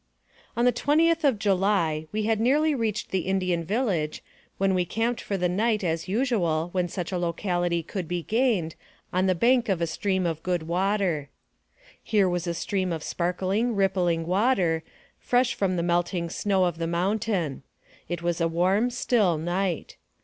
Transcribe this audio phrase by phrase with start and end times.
[0.57, 4.23] ON the 20th of July we had nearly reached the In dian village,
[4.57, 8.73] when we camped for the night, as usual, when such a locality could be gained,
[9.13, 11.29] on the bank of a stream of good water.
[12.01, 14.81] Here was a stream of sparkling, rippling water,
[15.19, 17.61] fresh from the melting snow of the mountain.
[18.09, 19.97] It was a warm, still night.